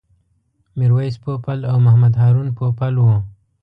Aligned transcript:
میرویس 0.77 1.15
پوپل 1.23 1.59
او 1.71 1.77
محمد 1.85 2.15
هارون 2.19 2.47
پوپل 2.57 2.95
و. 2.97 3.07